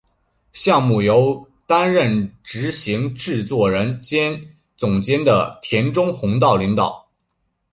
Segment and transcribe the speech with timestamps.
[0.51, 4.41] 项目由担任执行制作人兼
[4.75, 7.07] 总监的田中弘道领导。